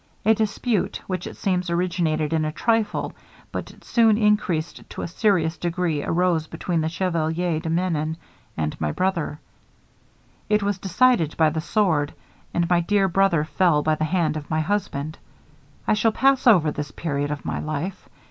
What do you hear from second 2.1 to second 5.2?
in a trifle, but soon increased to a